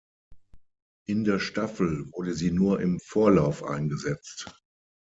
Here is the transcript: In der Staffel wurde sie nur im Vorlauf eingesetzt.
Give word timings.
In 1.05 1.25
der 1.25 1.37
Staffel 1.37 2.07
wurde 2.13 2.33
sie 2.33 2.49
nur 2.49 2.81
im 2.81 2.99
Vorlauf 2.99 3.61
eingesetzt. 3.63 4.51